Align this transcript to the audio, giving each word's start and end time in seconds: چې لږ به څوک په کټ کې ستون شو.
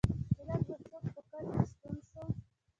چې 0.35 0.41
لږ 0.47 0.61
به 0.67 0.75
څوک 0.87 1.03
په 1.15 1.21
کټ 1.29 1.45
کې 1.53 1.63
ستون 1.69 1.95
شو. 2.09 2.21